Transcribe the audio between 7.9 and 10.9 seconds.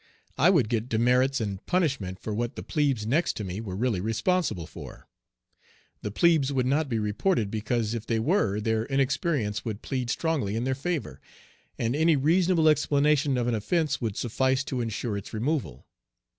if they were their inexperience would plead strongly in their